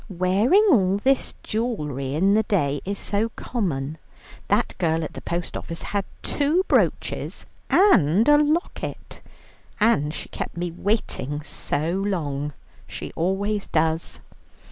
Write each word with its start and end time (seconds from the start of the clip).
"Wearing 0.09 0.65
all 0.71 0.97
this 0.97 1.35
jewellery 1.43 2.15
in 2.15 2.33
the 2.33 2.41
day 2.41 2.81
is 2.85 2.97
so 2.97 3.29
common. 3.35 3.99
That 4.47 4.73
girl 4.79 5.03
at 5.03 5.13
the 5.13 5.21
post 5.21 5.55
office 5.55 5.83
had 5.93 6.05
two 6.23 6.63
brooches 6.67 7.45
and 7.69 8.27
a 8.27 8.39
locket, 8.39 9.21
and 9.79 10.11
she 10.11 10.27
kept 10.29 10.57
me 10.57 10.71
waiting 10.71 11.43
so 11.43 11.91
long; 12.03 12.53
she 12.87 13.13
always 13.15 13.67
does." 13.67 14.19